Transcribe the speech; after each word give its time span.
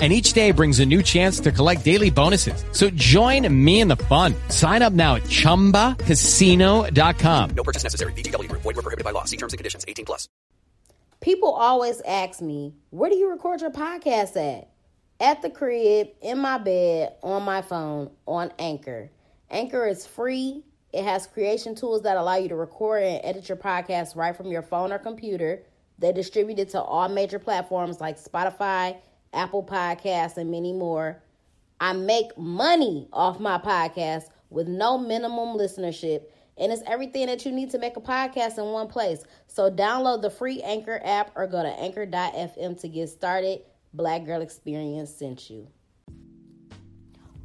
and 0.00 0.12
each 0.12 0.32
day 0.32 0.52
brings 0.52 0.78
a 0.78 0.86
new 0.86 1.02
chance 1.02 1.40
to 1.40 1.50
collect 1.50 1.84
daily 1.84 2.10
bonuses. 2.10 2.64
So 2.70 2.88
join 2.90 3.52
me 3.52 3.80
in 3.80 3.88
the 3.88 3.96
fun. 3.96 4.32
Sign 4.48 4.82
up 4.82 4.92
now 4.92 5.16
at 5.16 5.24
ChumbaCasino.com. 5.24 7.50
No 7.50 7.64
purchase 7.64 7.82
necessary. 7.82 8.12
VGW. 8.12 8.46
Void 8.52 8.64
were 8.64 8.74
prohibited 8.74 9.04
by 9.04 9.10
law. 9.10 9.24
See 9.24 9.36
terms 9.36 9.52
and 9.52 9.58
conditions. 9.58 9.84
18 9.88 10.04
plus. 10.04 10.28
People 11.20 11.52
always 11.52 12.00
ask 12.02 12.40
me, 12.40 12.74
where 12.90 13.10
do 13.10 13.16
you 13.16 13.28
record 13.28 13.60
your 13.60 13.72
podcast 13.72 14.36
at? 14.36 14.68
At 15.20 15.42
the 15.42 15.50
crib, 15.50 16.10
in 16.22 16.38
my 16.38 16.58
bed, 16.58 17.14
on 17.24 17.42
my 17.42 17.60
phone, 17.60 18.12
on 18.24 18.52
Anchor. 18.56 19.10
Anchor 19.50 19.88
is 19.88 20.06
free. 20.06 20.62
It 20.92 21.02
has 21.02 21.26
creation 21.26 21.74
tools 21.74 22.02
that 22.02 22.16
allow 22.16 22.36
you 22.36 22.48
to 22.48 22.54
record 22.54 23.02
and 23.02 23.20
edit 23.24 23.48
your 23.48 23.58
podcast 23.58 24.14
right 24.14 24.36
from 24.36 24.46
your 24.46 24.62
phone 24.62 24.92
or 24.92 24.98
computer. 24.98 25.64
They 25.98 26.12
distribute 26.12 26.60
it 26.60 26.68
to 26.70 26.80
all 26.80 27.08
major 27.08 27.40
platforms 27.40 28.00
like 28.00 28.22
Spotify, 28.22 28.98
Apple 29.32 29.64
Podcasts, 29.64 30.36
and 30.36 30.50
many 30.50 30.72
more. 30.72 31.22
I 31.80 31.92
make 31.92 32.36
money 32.36 33.08
off 33.12 33.38
my 33.38 33.58
podcast 33.58 34.24
with 34.50 34.68
no 34.68 34.98
minimum 34.98 35.56
listenership, 35.56 36.22
and 36.56 36.72
it's 36.72 36.82
everything 36.86 37.26
that 37.26 37.44
you 37.46 37.52
need 37.52 37.70
to 37.70 37.78
make 37.78 37.96
a 37.96 38.00
podcast 38.00 38.58
in 38.58 38.64
one 38.64 38.88
place. 38.88 39.24
So 39.46 39.70
download 39.70 40.22
the 40.22 40.30
free 40.30 40.60
Anchor 40.62 41.00
app 41.04 41.30
or 41.36 41.46
go 41.46 41.62
to 41.62 41.68
anchor.fm 41.68 42.80
to 42.80 42.88
get 42.88 43.08
started. 43.08 43.60
Black 43.94 44.24
Girl 44.26 44.42
Experience 44.42 45.14
sent 45.14 45.48
you. 45.48 45.68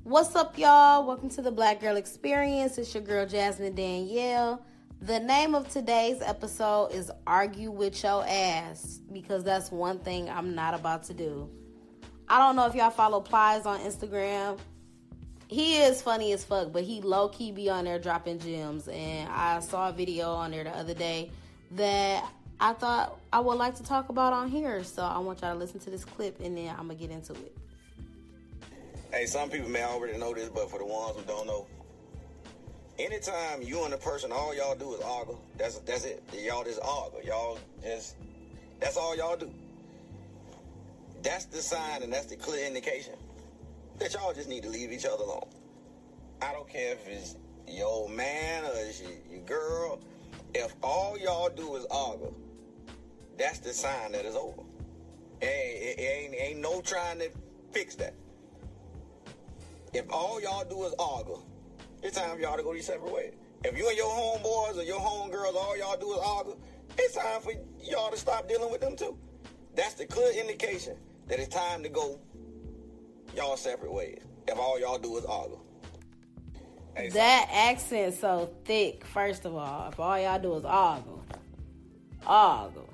What's 0.04 0.36
up, 0.36 0.58
y'all? 0.58 1.06
Welcome 1.06 1.30
to 1.30 1.42
the 1.42 1.52
Black 1.52 1.80
Girl 1.80 1.96
Experience. 1.96 2.78
It's 2.78 2.94
your 2.94 3.04
girl 3.04 3.26
Jasmine 3.26 3.76
Danielle. 3.76 4.66
The 5.02 5.20
name 5.20 5.56
of 5.56 5.70
today's 5.70 6.22
episode 6.22 6.88
is 6.88 7.12
Argue 7.28 7.72
with 7.72 8.04
Your 8.04 8.26
Ass 8.28 9.00
because 9.12 9.44
that's 9.44 9.72
one 9.72 10.00
thing 10.00 10.30
I'm 10.30 10.56
not 10.56 10.74
about 10.74 11.04
to 11.04 11.14
do. 11.14 11.50
I 12.34 12.40
don't 12.40 12.56
know 12.56 12.66
if 12.66 12.74
y'all 12.74 12.90
follow 12.90 13.22
Plies 13.22 13.68
on 13.68 13.80
Instagram. 13.82 14.58
He 15.50 15.78
is 15.78 16.02
funny 16.02 16.34
as 16.34 16.44
fuck, 16.44 16.72
but 16.72 16.82
he 16.82 17.00
low 17.00 17.30
key 17.30 17.52
be 17.52 17.70
on 17.70 17.86
there 17.86 18.00
dropping 18.00 18.40
gems. 18.40 18.88
And 18.88 19.30
I 19.30 19.60
saw 19.60 19.90
a 19.90 19.94
video 19.94 20.32
on 20.32 20.50
there 20.50 20.64
the 20.64 20.72
other 20.72 20.96
day 20.96 21.30
that 21.74 22.28
I 22.60 22.74
thought 22.74 23.20
I 23.32 23.40
would 23.40 23.60
like 23.60 23.76
to 23.76 23.84
talk 23.84 24.10
about 24.10 24.34
on 24.34 24.48
here. 24.48 24.84
So 24.84 25.04
I 25.04 25.20
want 25.20 25.42
y'all 25.42 25.54
to 25.54 25.60
listen 25.60 25.80
to 25.82 25.92
this 25.92 26.04
clip 26.04 26.40
and 26.40 26.58
then 26.58 26.70
I'm 26.70 26.88
gonna 26.88 26.96
get 26.96 27.12
into 27.12 27.34
it. 27.34 27.56
Hey, 29.12 29.28
some 29.28 29.52
people 29.52 29.70
may 29.70 29.84
already 29.84 30.18
know 30.18 30.34
this, 30.34 30.50
but 30.50 30.72
for 30.72 30.80
the 30.80 30.86
ones 30.86 31.16
who 31.16 31.22
don't 31.26 31.46
know, 31.46 31.68
anytime 32.98 33.62
you 33.62 33.86
and 33.86 33.94
a 33.94 33.98
person, 33.98 34.32
all 34.32 34.56
y'all 34.56 34.74
do 34.74 34.96
is 34.96 35.02
argue. 35.02 35.38
That's 35.60 35.78
that's 35.82 36.06
it. 36.06 36.24
Y'all 36.34 36.64
just 36.64 36.80
argue. 36.82 37.30
Y'all 37.30 37.60
just 37.84 38.16
that's 38.80 38.98
all 38.98 39.16
y'all 39.16 39.38
do. 39.38 39.52
That's 41.24 41.46
the 41.46 41.62
sign 41.62 42.04
and 42.04 42.12
that's 42.12 42.26
the 42.26 42.36
clear 42.36 42.68
indication 42.68 43.14
that 43.98 44.14
y'all 44.14 44.34
just 44.34 44.50
need 44.50 44.64
to 44.64 44.70
leave 44.70 44.92
each 44.92 45.06
other 45.06 45.24
alone. 45.24 45.48
I 46.42 46.52
don't 46.52 46.68
care 46.68 46.92
if 46.94 47.08
it's 47.08 47.38
your 47.66 47.88
old 47.88 48.12
man 48.12 48.66
or 48.66 48.72
it's 48.76 49.02
your, 49.02 49.12
your 49.32 49.42
girl. 49.44 50.02
If 50.54 50.76
all 50.84 51.18
y'all 51.18 51.50
do 51.50 51.78
is 51.78 51.86
argue, 51.90 52.34
that's 53.38 53.60
the 53.60 53.72
sign 53.74 54.12
that 54.12 54.26
it's 54.26 54.36
over. 54.36 54.64
It 55.42 55.46
ain't, 55.46 56.00
it 56.00 56.02
ain't, 56.02 56.36
ain't 56.36 56.60
no 56.60 56.82
trying 56.82 57.20
to 57.20 57.30
fix 57.72 57.96
that. 57.96 58.16
If 59.94 60.12
all 60.12 60.42
y'all 60.42 60.66
do 60.66 60.84
is 60.84 60.94
argue, 61.00 61.42
it's 62.02 62.18
time 62.18 62.36
for 62.36 62.42
y'all 62.42 62.58
to 62.58 62.64
go 62.64 62.74
your 62.74 62.84
separate 62.84 63.14
ways. 63.14 63.34
If 63.64 63.78
you 63.78 63.88
and 63.88 63.96
your 63.96 64.12
homeboys 64.12 64.78
or 64.78 64.84
your 64.84 65.00
homegirls, 65.00 65.56
all 65.56 65.78
y'all 65.78 65.98
do 65.98 66.12
is 66.12 66.20
argue, 66.20 66.58
it's 66.98 67.16
time 67.16 67.40
for 67.40 67.54
y'all 67.82 68.12
to 68.12 68.18
stop 68.18 68.50
dealing 68.50 68.70
with 68.70 68.82
them 68.82 68.98
too. 68.98 69.18
That's 69.74 69.94
the 69.94 70.06
clear 70.06 70.34
indication 70.34 70.98
that 71.28 71.40
it's 71.40 71.54
time 71.54 71.84
to 71.84 71.90
go 71.90 72.20
y'all 73.36 73.58
separate 73.58 73.92
ways. 73.92 74.22
If 74.48 74.58
all 74.58 74.80
y'all 74.80 74.98
do 74.98 75.18
is 75.18 75.26
argue. 75.26 75.60
Hey, 76.96 77.10
That 77.10 77.50
accent 77.52 78.14
so 78.16 78.54
thick, 78.66 79.06
first 79.06 79.46
of 79.46 79.56
all. 79.56 79.90
If 79.90 80.00
all 80.00 80.20
y'all 80.20 80.40
do 80.40 80.56
is 80.56 80.66
argue. 80.66 81.22
Argue. 82.26 82.88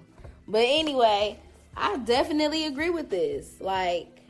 But 0.48 0.64
anyway, 0.66 1.40
I 1.76 1.98
definitely 1.98 2.66
agree 2.66 2.90
with 2.90 3.10
this. 3.10 3.56
Like, 3.60 4.22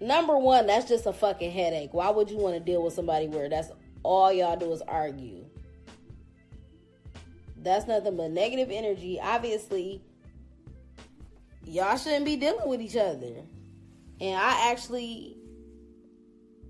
number 0.00 0.38
one, 0.38 0.66
that's 0.66 0.88
just 0.88 1.06
a 1.06 1.12
fucking 1.12 1.50
headache. 1.50 1.92
Why 1.92 2.10
would 2.10 2.30
you 2.30 2.36
want 2.36 2.54
to 2.54 2.60
deal 2.60 2.82
with 2.82 2.94
somebody 2.94 3.26
where 3.26 3.48
that's 3.48 3.70
all 4.02 4.32
y'all 4.32 4.56
do 4.56 4.72
is 4.72 4.82
argue? 4.82 5.44
That's 7.56 7.86
nothing 7.86 8.16
but 8.16 8.30
negative 8.30 8.70
energy. 8.70 9.18
Obviously, 9.20 10.02
y'all 11.70 11.96
shouldn't 11.96 12.24
be 12.24 12.36
dealing 12.36 12.68
with 12.68 12.80
each 12.80 12.96
other. 12.96 13.34
And 14.20 14.36
I 14.36 14.70
actually 14.70 15.36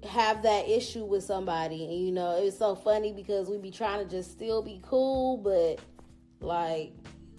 have 0.08 0.42
that 0.42 0.68
issue 0.68 1.04
with 1.04 1.24
somebody. 1.24 1.84
And 1.84 2.06
you 2.06 2.12
know, 2.12 2.36
it's 2.42 2.58
so 2.58 2.74
funny 2.74 3.12
because 3.12 3.48
we 3.48 3.58
be 3.58 3.70
trying 3.70 4.04
to 4.04 4.10
just 4.10 4.30
still 4.30 4.62
be 4.62 4.80
cool, 4.84 5.38
but 5.38 5.80
like 6.44 6.92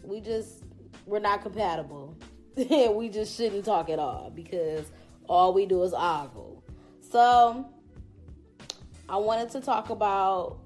we 0.03 0.21
just 0.21 0.63
we're 1.05 1.19
not 1.19 1.41
compatible. 1.41 2.17
and 2.57 2.95
we 2.95 3.09
just 3.09 3.37
shouldn't 3.37 3.63
talk 3.63 3.89
at 3.89 3.99
all 3.99 4.31
because 4.33 4.91
all 5.29 5.53
we 5.53 5.65
do 5.65 5.83
is 5.83 5.93
argue. 5.93 6.61
So 7.11 7.65
I 9.07 9.17
wanted 9.17 9.49
to 9.51 9.61
talk 9.61 9.89
about 9.89 10.57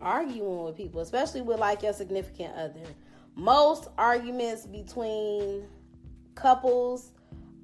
arguing 0.00 0.64
with 0.64 0.76
people, 0.76 1.00
especially 1.00 1.42
with 1.42 1.58
like 1.58 1.82
your 1.82 1.92
significant 1.92 2.54
other. 2.54 2.86
Most 3.40 3.88
arguments 3.96 4.66
between 4.66 5.64
couples 6.34 7.12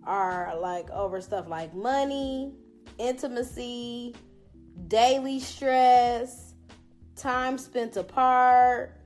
are 0.05 0.59
like 0.59 0.91
over 0.91 1.21
stuff 1.21 1.49
like 1.49 1.75
money, 1.75 2.55
intimacy, 2.97 4.15
daily 4.89 5.39
stress, 5.39 6.55
time 7.15 7.59
spent 7.59 7.99
apart, 7.99 8.99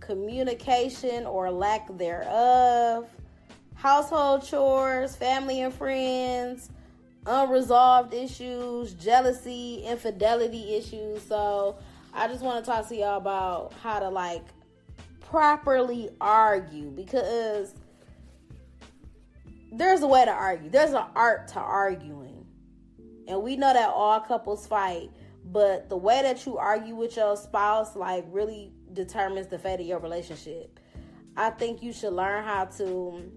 communication 0.00 1.24
or 1.24 1.52
lack 1.52 1.86
thereof, 1.96 3.08
household 3.76 4.44
chores, 4.44 5.14
family 5.14 5.60
and 5.60 5.72
friends, 5.72 6.70
unresolved 7.26 8.12
issues, 8.12 8.92
jealousy, 8.94 9.84
infidelity 9.86 10.74
issues. 10.74 11.22
So, 11.22 11.78
I 12.12 12.26
just 12.26 12.42
want 12.42 12.64
to 12.64 12.68
talk 12.68 12.88
to 12.88 12.96
y'all 12.96 13.18
about 13.18 13.72
how 13.80 14.00
to 14.00 14.08
like 14.08 14.42
properly 15.30 16.08
argue 16.20 16.90
because 16.90 17.74
there's 19.72 20.00
a 20.00 20.06
way 20.06 20.24
to 20.24 20.30
argue. 20.30 20.70
There's 20.70 20.92
an 20.92 21.04
art 21.14 21.48
to 21.48 21.60
arguing. 21.60 22.46
And 23.26 23.42
we 23.42 23.56
know 23.56 23.72
that 23.72 23.90
all 23.90 24.20
couples 24.20 24.66
fight, 24.66 25.10
but 25.44 25.90
the 25.90 25.96
way 25.96 26.22
that 26.22 26.46
you 26.46 26.56
argue 26.56 26.94
with 26.94 27.16
your 27.16 27.36
spouse 27.36 27.94
like 27.94 28.24
really 28.30 28.72
determines 28.92 29.48
the 29.48 29.58
fate 29.58 29.80
of 29.80 29.86
your 29.86 29.98
relationship. 29.98 30.80
I 31.36 31.50
think 31.50 31.82
you 31.82 31.92
should 31.92 32.14
learn 32.14 32.42
how 32.42 32.64
to 32.64 33.30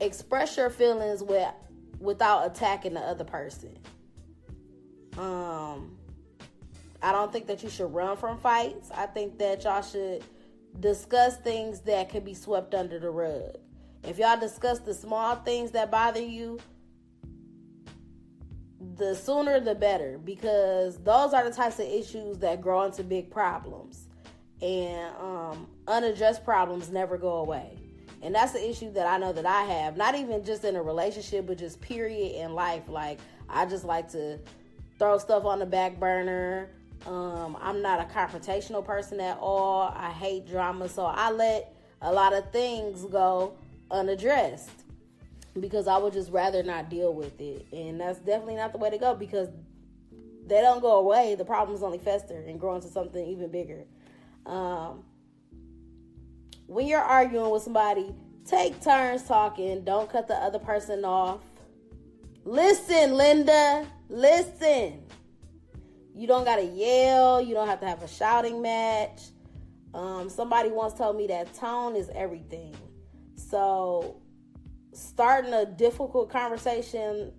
express 0.00 0.56
your 0.56 0.68
feelings 0.68 1.22
with 1.22 1.52
without 1.98 2.46
attacking 2.46 2.92
the 2.92 3.00
other 3.00 3.24
person. 3.24 3.78
Um 5.16 5.96
I 7.02 7.12
don't 7.12 7.32
think 7.32 7.46
that 7.46 7.62
you 7.62 7.70
should 7.70 7.92
run 7.94 8.16
from 8.16 8.38
fights. 8.38 8.90
I 8.94 9.06
think 9.06 9.38
that 9.38 9.64
y'all 9.64 9.82
should 9.82 10.22
discuss 10.80 11.36
things 11.38 11.80
that 11.82 12.08
can 12.10 12.24
be 12.24 12.34
swept 12.34 12.74
under 12.74 12.98
the 12.98 13.10
rug. 13.10 13.56
If 14.04 14.18
y'all 14.18 14.38
discuss 14.38 14.78
the 14.80 14.94
small 14.94 15.36
things 15.36 15.72
that 15.72 15.90
bother 15.90 16.22
you, 16.22 16.58
the 18.96 19.14
sooner 19.14 19.60
the 19.60 19.74
better 19.74 20.18
because 20.18 20.98
those 20.98 21.34
are 21.34 21.44
the 21.44 21.54
types 21.54 21.78
of 21.78 21.86
issues 21.86 22.38
that 22.38 22.60
grow 22.60 22.84
into 22.84 23.02
big 23.04 23.30
problems. 23.30 24.06
and 24.62 25.14
um, 25.16 25.66
unaddressed 25.86 26.44
problems 26.44 26.90
never 26.90 27.18
go 27.18 27.36
away. 27.36 27.78
And 28.22 28.34
that's 28.34 28.52
the 28.52 28.68
issue 28.68 28.92
that 28.92 29.06
I 29.06 29.18
know 29.18 29.32
that 29.32 29.46
I 29.46 29.62
have. 29.62 29.96
Not 29.96 30.14
even 30.14 30.44
just 30.44 30.64
in 30.64 30.76
a 30.76 30.82
relationship, 30.82 31.46
but 31.46 31.58
just 31.58 31.80
period 31.80 32.36
in 32.36 32.54
life. 32.54 32.84
Like 32.88 33.18
I 33.48 33.66
just 33.66 33.84
like 33.84 34.10
to 34.12 34.38
throw 34.98 35.18
stuff 35.18 35.44
on 35.44 35.58
the 35.58 35.66
back 35.66 36.00
burner. 36.00 36.70
Um, 37.04 37.56
I'm 37.60 37.82
not 37.82 38.00
a 38.00 38.04
confrontational 38.04 38.84
person 38.84 39.20
at 39.20 39.38
all. 39.40 39.92
I 39.94 40.10
hate 40.10 40.46
drama, 40.46 40.88
so 40.88 41.04
I 41.04 41.30
let 41.30 41.74
a 42.02 42.12
lot 42.12 42.32
of 42.32 42.50
things 42.52 43.04
go 43.04 43.56
unaddressed 43.90 44.70
because 45.60 45.86
I 45.86 45.98
would 45.98 46.12
just 46.12 46.30
rather 46.30 46.62
not 46.62 46.90
deal 46.90 47.12
with 47.14 47.40
it. 47.40 47.66
And 47.72 48.00
that's 48.00 48.18
definitely 48.18 48.56
not 48.56 48.72
the 48.72 48.78
way 48.78 48.90
to 48.90 48.98
go 48.98 49.14
because 49.14 49.48
they 50.46 50.60
don't 50.60 50.80
go 50.80 50.98
away. 50.98 51.34
The 51.34 51.44
problems 51.44 51.82
only 51.82 51.98
fester 51.98 52.38
and 52.38 52.60
grow 52.60 52.76
into 52.76 52.88
something 52.88 53.24
even 53.26 53.50
bigger. 53.50 53.84
Um, 54.44 55.04
when 56.66 56.86
you're 56.86 57.00
arguing 57.00 57.50
with 57.50 57.62
somebody, 57.62 58.14
take 58.44 58.80
turns 58.82 59.24
talking. 59.24 59.84
Don't 59.84 60.10
cut 60.10 60.28
the 60.28 60.34
other 60.34 60.58
person 60.58 61.04
off. 61.04 61.40
Listen, 62.44 63.14
Linda. 63.14 63.86
Listen. 64.08 65.02
You 66.16 66.26
don't 66.26 66.44
gotta 66.44 66.64
yell. 66.64 67.42
You 67.42 67.52
don't 67.52 67.68
have 67.68 67.80
to 67.80 67.86
have 67.86 68.02
a 68.02 68.08
shouting 68.08 68.62
match. 68.62 69.20
Um, 69.92 70.30
somebody 70.30 70.70
once 70.70 70.94
told 70.94 71.16
me 71.16 71.26
that 71.26 71.54
tone 71.54 71.94
is 71.94 72.10
everything. 72.14 72.74
So, 73.34 74.22
starting 74.94 75.52
a 75.52 75.66
difficult 75.66 76.30
conversation 76.30 77.32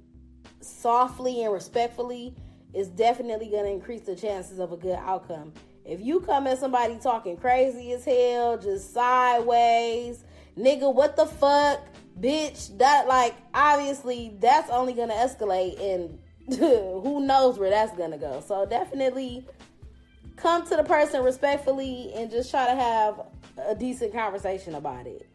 softly 0.61 1.43
and 1.43 1.51
respectfully 1.51 2.35
is 2.73 2.87
definitely 2.89 3.49
going 3.49 3.65
to 3.65 3.71
increase 3.71 4.01
the 4.01 4.15
chances 4.15 4.59
of 4.59 4.71
a 4.71 4.77
good 4.77 4.97
outcome. 4.99 5.53
If 5.83 5.99
you 6.01 6.19
come 6.19 6.45
at 6.45 6.59
somebody 6.59 6.99
talking 7.01 7.35
crazy 7.35 7.93
as 7.93 8.05
hell, 8.05 8.59
just 8.59 8.93
sideways, 8.93 10.23
nigga, 10.55 10.93
what 10.93 11.15
the 11.15 11.25
fuck, 11.25 11.79
bitch, 12.19 12.77
that 12.77 13.07
like 13.07 13.35
obviously 13.53 14.35
that's 14.39 14.69
only 14.69 14.93
gonna 14.93 15.13
escalate 15.13 15.81
and 15.81 16.19
who 16.57 17.25
knows 17.25 17.59
where 17.59 17.69
that's 17.69 17.95
gonna 17.97 18.17
go. 18.17 18.43
So 18.45 18.65
definitely 18.65 19.45
come 20.37 20.65
to 20.67 20.75
the 20.75 20.83
person 20.83 21.23
respectfully 21.23 22.11
and 22.15 22.31
just 22.31 22.51
try 22.51 22.67
to 22.67 22.75
have 22.75 23.21
a 23.65 23.75
decent 23.75 24.13
conversation 24.13 24.75
about 24.75 25.07
it. 25.07 25.27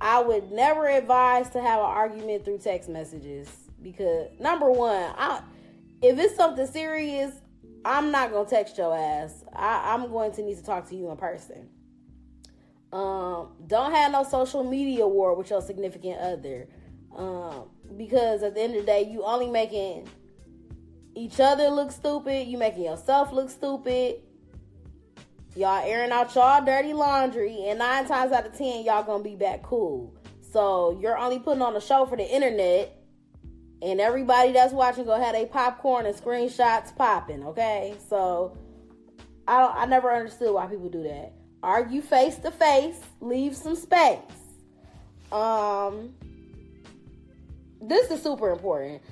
I 0.00 0.20
would 0.20 0.50
never 0.50 0.88
advise 0.88 1.48
to 1.50 1.62
have 1.62 1.78
an 1.78 1.86
argument 1.86 2.44
through 2.44 2.58
text 2.58 2.88
messages 2.88 3.48
because 3.80 4.28
number 4.38 4.70
one, 4.70 5.14
I 5.16 5.42
if 6.02 6.18
it's 6.18 6.34
something 6.34 6.66
serious, 6.66 7.32
I'm 7.84 8.10
not 8.10 8.32
gonna 8.32 8.48
text 8.48 8.76
your 8.76 8.96
ass. 8.96 9.44
I, 9.54 9.94
I'm 9.94 10.10
going 10.10 10.32
to 10.32 10.42
need 10.42 10.56
to 10.56 10.64
talk 10.64 10.88
to 10.90 10.96
you 10.96 11.10
in 11.10 11.16
person. 11.16 11.68
Um, 12.92 13.52
don't 13.66 13.92
have 13.92 14.12
no 14.12 14.24
social 14.24 14.62
media 14.64 15.06
war 15.06 15.34
with 15.34 15.48
your 15.48 15.62
significant 15.62 16.18
other. 16.20 16.68
Um, 17.16 17.70
because 17.96 18.42
at 18.42 18.54
the 18.54 18.60
end 18.60 18.74
of 18.74 18.80
the 18.80 18.86
day, 18.86 19.08
you 19.10 19.22
only 19.24 19.48
making 19.48 20.08
each 21.14 21.40
other 21.40 21.68
look 21.68 21.92
stupid, 21.92 22.46
you 22.46 22.58
making 22.58 22.84
yourself 22.84 23.32
look 23.32 23.50
stupid. 23.50 24.16
Y'all 25.54 25.84
airing 25.84 26.10
out 26.10 26.34
y'all 26.34 26.64
dirty 26.64 26.94
laundry, 26.94 27.64
and 27.66 27.78
nine 27.78 28.06
times 28.06 28.32
out 28.32 28.46
of 28.46 28.56
ten, 28.56 28.84
y'all 28.84 29.02
gonna 29.02 29.22
be 29.22 29.36
back 29.36 29.62
cool. 29.62 30.14
So 30.40 30.98
you're 31.00 31.18
only 31.18 31.38
putting 31.38 31.62
on 31.62 31.76
a 31.76 31.80
show 31.80 32.06
for 32.06 32.16
the 32.16 32.26
internet 32.28 33.02
and 33.82 34.00
everybody 34.00 34.52
that's 34.52 34.72
watching 34.72 35.04
go 35.04 35.20
have 35.20 35.34
a 35.34 35.44
popcorn 35.46 36.06
and 36.06 36.14
screenshots 36.14 36.94
popping. 36.96 37.42
Okay, 37.44 37.94
so 38.08 38.56
I 39.46 39.58
don't. 39.58 39.74
I 39.74 39.86
never 39.86 40.14
understood 40.14 40.54
why 40.54 40.66
people 40.66 40.88
do 40.88 41.02
that. 41.02 41.32
Argue 41.62 42.00
face 42.00 42.36
to 42.38 42.50
face. 42.50 42.98
Leave 43.20 43.56
some 43.56 43.74
space. 43.74 44.18
Um, 45.32 46.14
this 47.82 48.10
is 48.10 48.22
super 48.22 48.50
important. 48.50 49.02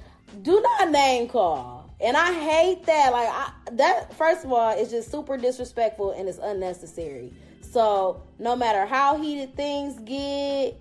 Do 0.43 0.61
not 0.61 0.91
name 0.91 1.29
call, 1.29 1.93
and 2.01 2.17
I 2.17 2.33
hate 2.33 2.87
that. 2.87 3.13
Like 3.13 3.29
I, 3.29 3.53
that. 3.73 4.15
First 4.15 4.45
of 4.45 4.53
all, 4.53 4.71
it's 4.71 4.91
just 4.91 5.11
super 5.11 5.37
disrespectful 5.37 6.13
and 6.13 6.29
it's 6.29 6.39
unnecessary. 6.39 7.33
So 7.61 8.23
no 8.39 8.57
matter 8.57 8.87
how 8.87 9.21
heated 9.21 9.57
things 9.57 9.99
get 10.01 10.77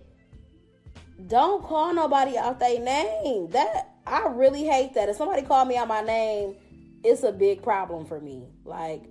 don't 1.28 1.64
call 1.64 1.94
nobody 1.94 2.38
out 2.38 2.60
their 2.60 2.80
name. 2.80 3.50
That 3.50 3.96
I 4.06 4.28
really 4.28 4.64
hate 4.64 4.94
that. 4.94 5.10
If 5.10 5.18
somebody 5.18 5.42
called 5.42 5.68
me 5.68 5.78
out 5.78 5.88
my 5.88 6.02
name, 6.02 6.56
it's 7.04 7.24
a 7.24 7.32
big 7.32 7.62
problem 7.62 8.06
for 8.06 8.20
me. 8.20 8.44
Like 8.64 9.04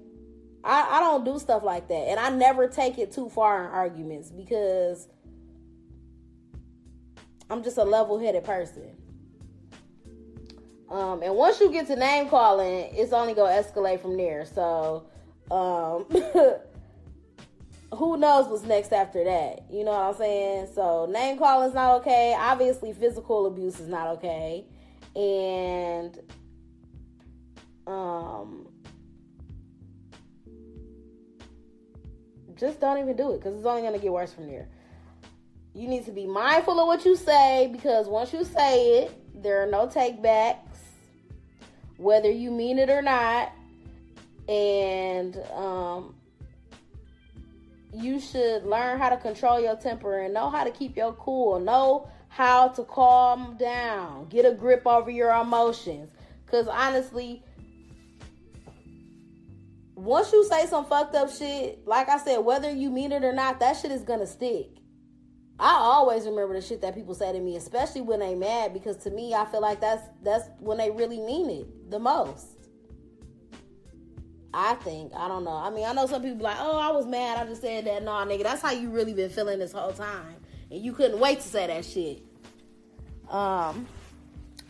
I, 0.65 0.97
I 0.97 1.01
don't 1.01 1.25
do 1.25 1.39
stuff 1.39 1.63
like 1.63 1.89
that. 1.89 1.95
And 2.09 2.19
I 2.19 2.31
never 2.31 2.69
take 2.69 2.99
it 2.99 3.13
too 3.13 3.29
far 3.29 3.65
in 3.65 3.71
arguments 3.71 4.31
because 4.31 5.09
I'm 7.51 7.63
just 7.63 7.79
a 7.79 7.85
level 7.85 8.19
headed 8.19 8.45
person. 8.45 8.97
Um, 10.91 11.23
and 11.23 11.35
once 11.35 11.61
you 11.61 11.71
get 11.71 11.87
to 11.89 11.97
name 11.97 12.29
calling, 12.29 12.89
it's 12.93 13.13
only 13.13 13.35
gonna 13.35 13.53
escalate 13.53 14.01
from 14.01 14.17
there. 14.17 14.45
So 14.47 15.07
um 15.51 16.07
who 17.97 18.17
knows 18.17 18.47
what's 18.49 18.65
next 18.65 18.93
after 18.93 19.25
that? 19.25 19.65
You 19.71 19.85
know 19.85 19.93
what 19.93 20.01
I'm 20.01 20.15
saying? 20.15 20.69
So 20.75 21.07
name 21.07 21.39
calling 21.39 21.69
is 21.69 21.75
not 21.75 22.01
okay. 22.01 22.37
Obviously, 22.39 22.93
physical 22.93 23.47
abuse 23.47 23.81
is 23.81 23.89
not 23.89 24.09
okay, 24.19 24.67
and 25.17 26.19
um, 27.87 28.69
just 32.55 32.81
don't 32.81 32.99
even 32.99 33.17
do 33.17 33.33
it 33.33 33.39
because 33.39 33.57
it's 33.57 33.67
only 33.67 33.83
gonna 33.83 33.99
get 33.99 34.13
worse 34.13 34.33
from 34.33 34.47
there. 34.47 34.69
You 35.75 35.89
need 35.89 36.05
to 36.07 36.13
be 36.13 36.27
mindful 36.27 36.81
of 36.81 36.87
what 36.87 37.05
you 37.05 37.17
say 37.17 37.69
because 37.71 38.09
once 38.09 38.33
you 38.33 38.45
say 38.45 39.03
it, 39.03 39.43
there 39.43 39.63
are 39.63 39.71
no 39.71 39.87
takebacks, 39.87 40.57
whether 41.97 42.31
you 42.31 42.51
mean 42.51 42.79
it 42.79 42.91
or 42.91 43.03
not, 43.03 43.53
and 44.49 45.37
um 45.55 46.15
you 47.93 48.21
should 48.21 48.65
learn 48.65 48.99
how 48.99 49.09
to 49.09 49.17
control 49.17 49.61
your 49.61 49.77
temper 49.77 50.21
and 50.21 50.35
know 50.35 50.51
how 50.51 50.65
to 50.65 50.71
keep 50.71 50.97
your 50.97 51.13
cool. 51.15 51.59
Know 51.59 52.09
how 52.29 52.69
to 52.69 52.85
calm 52.85 53.57
down. 53.59 54.29
Get 54.29 54.45
a 54.45 54.53
grip 54.53 54.87
over 54.87 55.11
your 55.11 55.33
emotions. 55.33 56.11
Because 56.45 56.69
honestly, 56.69 57.43
once 59.95 60.33
you 60.33 60.45
say 60.45 60.67
some 60.67 60.85
fucked 60.85 61.15
up 61.15 61.31
shit, 61.31 61.87
like 61.87 62.09
I 62.09 62.19
said, 62.19 62.39
whether 62.39 62.71
you 62.71 62.91
mean 62.91 63.13
it 63.13 63.25
or 63.25 63.33
not, 63.33 63.61
that 63.61 63.77
shit 63.77 63.91
is 63.91 64.03
gonna 64.03 64.27
stick. 64.27 64.69
I 65.61 65.73
always 65.73 66.25
remember 66.25 66.55
the 66.55 66.61
shit 66.61 66.81
that 66.83 66.95
people 66.95 67.15
say 67.15 67.33
to 67.33 67.41
me, 67.41 67.57
especially 67.57 68.01
when 68.01 68.21
they 68.21 68.35
mad, 68.35 68.73
because 68.73 68.97
to 68.99 69.11
me, 69.11 69.35
I 69.35 69.45
feel 69.47 69.61
like 69.61 69.81
that's 69.81 70.07
that's 70.23 70.49
when 70.61 70.79
they 70.79 70.91
really 70.91 71.21
mean 71.21 71.51
it 71.51 71.91
the 71.91 71.99
most. 71.99 72.47
I 74.55 74.75
think. 74.75 75.13
I 75.15 75.29
don't 75.29 75.45
know. 75.45 75.57
I 75.57 75.71
mean, 75.71 75.85
I 75.85 75.93
know 75.93 76.07
some 76.07 76.23
people 76.23 76.39
like, 76.39 76.57
oh, 76.59 76.79
I 76.79 76.91
was 76.91 77.07
mad. 77.07 77.39
I 77.39 77.47
just 77.47 77.61
said 77.61 77.85
that. 77.87 78.03
Nah, 78.03 78.25
nigga, 78.25 78.45
that's 78.45 78.63
how 78.63 78.73
you 78.73 78.91
really 78.91 79.13
been 79.13 79.31
feeling 79.31 79.59
this 79.59 79.73
whole 79.73 79.93
time. 79.93 80.37
And 80.71 80.83
you 80.83 80.93
couldn't 80.93 81.19
wait 81.19 81.41
to 81.41 81.49
say 81.49 81.67
that 81.67 81.85
shit. 81.85 82.23
Um, 83.29 83.87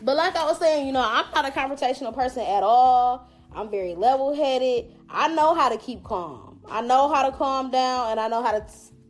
but 0.02 0.16
like 0.16 0.36
I 0.36 0.44
was 0.44 0.58
saying, 0.58 0.86
you 0.86 0.92
know, 0.92 1.04
I'm 1.04 1.26
not 1.34 1.46
a 1.46 1.50
confrontational 1.50 2.14
person 2.14 2.42
at 2.42 2.62
all. 2.62 3.28
I'm 3.54 3.70
very 3.70 3.94
level 3.94 4.34
headed. 4.34 4.94
I 5.08 5.28
know 5.28 5.54
how 5.54 5.68
to 5.68 5.76
keep 5.76 6.02
calm. 6.02 6.60
I 6.68 6.82
know 6.82 7.12
how 7.12 7.28
to 7.28 7.36
calm 7.36 7.70
down 7.70 8.10
and 8.10 8.20
I 8.20 8.28
know 8.28 8.42
how 8.42 8.52
to, 8.52 8.64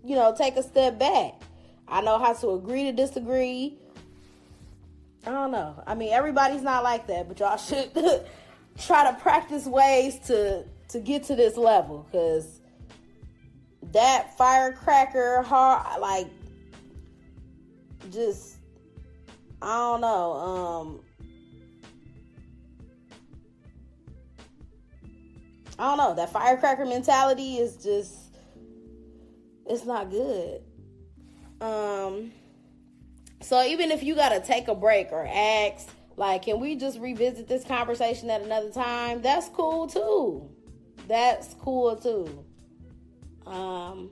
you 0.04 0.14
know, 0.14 0.34
take 0.36 0.56
a 0.56 0.62
step 0.62 0.98
back. 0.98 1.42
I 1.90 2.00
know 2.02 2.18
how 2.18 2.32
to 2.34 2.50
agree 2.50 2.84
to 2.84 2.92
disagree. 2.92 3.78
I 5.26 5.30
don't 5.30 5.50
know. 5.50 5.82
I 5.86 5.94
mean, 5.94 6.12
everybody's 6.12 6.62
not 6.62 6.84
like 6.84 7.06
that, 7.06 7.28
but 7.28 7.40
y'all 7.40 7.56
should 7.56 7.92
try 8.78 9.10
to 9.10 9.18
practice 9.18 9.66
ways 9.66 10.18
to 10.26 10.64
to 10.88 11.00
get 11.00 11.24
to 11.24 11.34
this 11.34 11.56
level 11.56 12.06
because 12.10 12.60
that 13.92 14.36
firecracker 14.38 15.42
hard 15.42 16.00
like 16.00 16.28
just 18.10 18.56
I 19.60 19.76
don't 19.76 20.00
know 20.00 20.32
um 20.32 21.00
I 25.78 25.84
don't 25.88 25.98
know 25.98 26.14
that 26.14 26.32
firecracker 26.32 26.86
mentality 26.86 27.56
is 27.58 27.76
just 27.76 28.14
it's 29.66 29.84
not 29.84 30.10
good 30.10 30.62
um 31.60 32.30
so 33.40 33.64
even 33.64 33.90
if 33.90 34.02
you 34.02 34.14
got 34.14 34.30
to 34.30 34.40
take 34.40 34.68
a 34.68 34.74
break 34.74 35.12
or 35.12 35.26
ask 35.26 35.88
like, 36.18 36.42
can 36.42 36.58
we 36.58 36.74
just 36.74 36.98
revisit 36.98 37.46
this 37.46 37.62
conversation 37.62 38.28
at 38.28 38.42
another 38.42 38.70
time? 38.70 39.22
That's 39.22 39.48
cool 39.50 39.86
too. 39.86 40.50
That's 41.06 41.54
cool 41.54 41.94
too. 41.94 42.44
Um, 43.46 44.10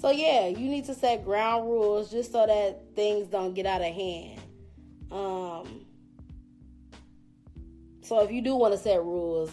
so 0.00 0.10
yeah, 0.10 0.48
you 0.48 0.68
need 0.68 0.86
to 0.86 0.94
set 0.94 1.24
ground 1.24 1.66
rules 1.66 2.10
just 2.10 2.32
so 2.32 2.46
that 2.46 2.96
things 2.96 3.28
don't 3.28 3.54
get 3.54 3.64
out 3.64 3.80
of 3.80 3.94
hand. 3.94 4.40
Um, 5.12 5.86
so 8.02 8.20
if 8.22 8.32
you 8.32 8.42
do 8.42 8.56
want 8.56 8.74
to 8.74 8.78
set 8.78 9.02
rules, 9.02 9.52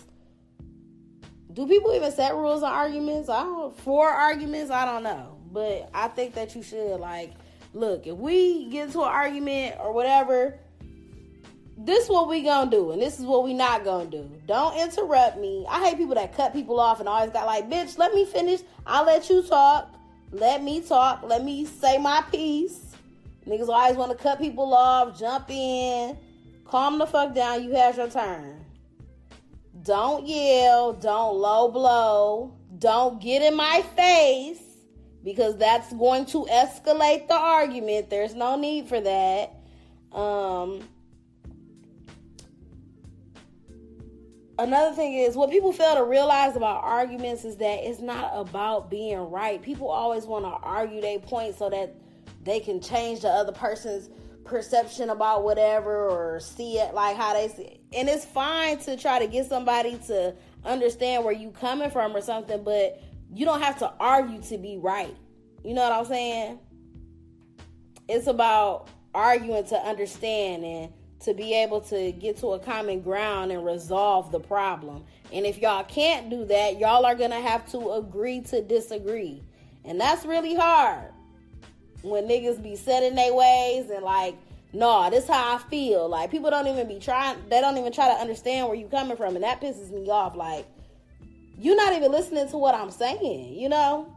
do 1.56 1.66
people 1.66 1.94
even 1.96 2.12
set 2.12 2.36
rules 2.36 2.64
on 2.64 2.72
arguments? 2.72 3.30
I 3.30 3.42
don't 3.42 3.76
for 3.80 4.10
arguments, 4.10 4.70
I 4.70 4.86
don't 4.86 5.04
know. 5.04 5.38
But 5.52 5.90
I 5.94 6.10
think 6.10 6.36
that 6.36 6.54
you 6.54 6.62
should 6.62 7.00
like 7.00 7.32
look, 7.74 8.08
if 8.08 8.16
we 8.18 8.70
get 8.70 8.88
into 8.88 9.02
an 9.02 9.08
argument 9.08 9.76
or 9.80 9.94
whatever, 9.94 10.58
this 11.78 12.06
is 12.06 12.10
what 12.10 12.28
we 12.28 12.42
gonna 12.42 12.70
do 12.70 12.92
and 12.92 13.02
this 13.02 13.20
is 13.20 13.26
what 13.26 13.44
we 13.44 13.54
not 13.54 13.84
gonna 13.84 14.10
do. 14.10 14.30
Don't 14.48 14.78
interrupt 14.78 15.38
me. 15.38 15.66
I 15.70 15.86
hate 15.86 15.98
people 15.98 16.16
that 16.16 16.36
cut 16.36 16.54
people 16.54 16.80
off 16.80 17.00
and 17.00 17.08
always 17.08 17.32
got 17.32 17.46
like, 17.46 17.70
bitch, 17.70 17.98
let 17.98 18.14
me 18.14 18.26
finish. 18.26 18.62
I'll 18.86 19.06
let 19.06 19.30
you 19.30 19.42
talk. 19.44 19.94
Let 20.32 20.62
me 20.62 20.82
talk. 20.82 21.24
Let 21.24 21.44
me 21.44 21.66
say 21.66 21.98
my 21.98 22.24
piece. 22.32 22.82
Niggas 23.48 23.70
always 23.70 23.96
want 23.96 24.12
to 24.12 24.18
cut 24.18 24.40
people 24.40 24.74
off, 24.74 25.18
jump 25.18 25.50
in, 25.50 26.18
calm 26.66 26.98
the 26.98 27.06
fuck 27.06 27.36
down. 27.36 27.64
You 27.64 27.76
have 27.76 27.96
your 27.96 28.10
turn. 28.10 28.55
Don't 29.86 30.28
yell. 30.28 30.94
Don't 30.94 31.38
low 31.38 31.70
blow. 31.70 32.58
Don't 32.80 33.22
get 33.22 33.44
in 33.44 33.56
my 33.56 33.84
face 33.96 34.60
because 35.24 35.58
that's 35.58 35.94
going 35.94 36.26
to 36.28 36.46
escalate 36.46 37.28
the 37.28 37.36
argument. 37.36 38.10
There's 38.10 38.34
no 38.34 38.56
need 38.56 38.88
for 38.88 39.00
that. 39.00 39.54
Um, 40.12 40.88
another 44.58 44.96
thing 44.96 45.14
is 45.14 45.36
what 45.36 45.52
people 45.52 45.72
fail 45.72 45.96
to 45.96 46.04
realize 46.04 46.56
about 46.56 46.84
arguments 46.84 47.46
is 47.46 47.58
that 47.58 47.88
it's 47.88 48.00
not 48.02 48.32
about 48.34 48.90
being 48.90 49.20
right. 49.20 49.62
People 49.62 49.90
always 49.90 50.26
want 50.26 50.46
to 50.46 50.50
argue 50.50 51.00
their 51.00 51.20
point 51.20 51.56
so 51.56 51.70
that 51.70 51.96
they 52.44 52.60
can 52.60 52.82
change 52.82 53.22
the 53.22 53.30
other 53.30 53.52
person's 53.52 54.10
perception 54.46 55.12
about 55.12 55.44
whatever 55.44 56.10
or 56.10 56.40
see 56.40 56.80
it 56.80 56.96
like 56.96 57.16
how 57.16 57.34
they 57.34 57.50
see 57.50 57.64
it. 57.64 57.85
And 57.96 58.10
it's 58.10 58.26
fine 58.26 58.78
to 58.80 58.98
try 58.98 59.20
to 59.20 59.28
get 59.28 59.48
somebody 59.48 59.98
to 60.08 60.34
understand 60.66 61.24
where 61.24 61.34
you 61.34 61.52
coming 61.52 61.90
from 61.90 62.16
or 62.16 62.22
something, 62.22 62.64
but 62.64 63.02
you 63.34 63.46
don't 63.46 63.62
have 63.62 63.80
to 63.80 63.92
argue 64.00 64.42
to 64.44 64.58
be 64.58 64.78
right. 64.78 65.16
You 65.64 65.74
know 65.74 65.82
what 65.82 65.94
I'm 65.94 66.06
saying? 66.06 66.60
It's 68.08 68.28
about 68.28 68.90
arguing 69.14 69.66
to 69.66 69.76
understand 69.78 70.64
and 70.64 70.94
to 71.22 71.34
be 71.34 71.54
able 71.54 71.82
to 71.82 72.12
get 72.12 72.38
to 72.38 72.48
a 72.50 72.60
common 72.60 73.02
ground 73.02 73.52
and 73.52 73.66
resolve 73.66 74.32
the 74.32 74.40
problem. 74.40 75.04
And 75.34 75.46
if 75.46 75.58
y'all 75.60 75.84
can't 75.84 76.30
do 76.30 76.46
that, 76.46 76.80
y'all 76.80 77.06
are 77.06 77.16
going 77.16 77.32
to 77.32 77.40
have 77.40 77.70
to 77.72 77.94
agree 77.94 78.42
to 78.42 78.62
disagree. 78.62 79.42
And 79.86 80.00
that's 80.00 80.26
really 80.26 80.54
hard 80.54 81.12
when 82.02 82.28
niggas 82.28 82.62
be 82.62 82.76
set 82.76 83.04
in 83.04 83.16
their 83.16 83.34
ways 83.34 83.90
and 83.90 84.04
like, 84.04 84.36
nah, 84.76 85.10
this 85.10 85.28
how 85.28 85.56
I 85.56 85.58
feel. 85.70 86.08
Like 86.08 86.32
people 86.32 86.50
don't 86.50 86.68
even 86.68 86.88
be 86.88 87.00
trying 87.00 87.38
they 87.50 87.62
don't 87.62 87.78
even 87.78 87.92
try 87.92 88.08
to 88.08 88.20
understand 88.20 88.68
where 88.68 88.76
you 88.76 88.88
coming 88.88 89.18
from 89.18 89.36
and 89.36 89.44
that 89.44 89.62
pisses 89.62 89.92
me 89.92 90.10
off. 90.10 90.36
Like 90.36 90.68
you're 91.58 91.76
not 91.76 91.94
even 91.94 92.12
listening 92.12 92.48
to 92.50 92.58
what 92.58 92.76
I'm 92.76 92.92
saying, 92.92 93.54
you 93.54 93.70
know? 93.70 94.12